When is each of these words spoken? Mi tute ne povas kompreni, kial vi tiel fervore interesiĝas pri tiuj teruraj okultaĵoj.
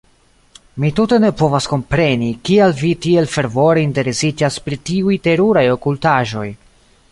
Mi 0.83 0.89
tute 0.99 1.19
ne 1.25 1.29
povas 1.41 1.67
kompreni, 1.73 2.29
kial 2.49 2.73
vi 2.79 2.91
tiel 3.05 3.29
fervore 3.35 3.85
interesiĝas 3.89 4.59
pri 4.69 4.83
tiuj 4.91 5.21
teruraj 5.29 5.67
okultaĵoj. 5.77 6.51